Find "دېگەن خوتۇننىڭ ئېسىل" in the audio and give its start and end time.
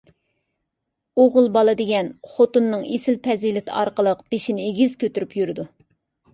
1.83-3.21